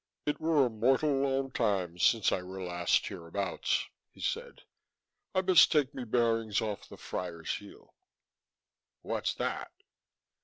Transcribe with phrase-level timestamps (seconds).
[0.25, 4.63] "It were a mortal long time since I were last hereabouts," he said.
[5.35, 7.93] "I best take me bearings off the Friar's Heel...."
[9.03, 9.71] "What's that?"